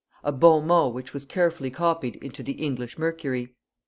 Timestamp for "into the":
2.15-2.53